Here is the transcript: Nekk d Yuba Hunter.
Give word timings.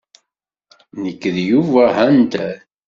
Nekk 1.01 1.23
d 1.35 1.37
Yuba 1.49 1.83
Hunter. 1.97 2.57